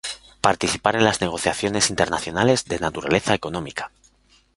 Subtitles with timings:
[0.41, 3.91] Participar en las negociaciones internacionales de naturaleza económica.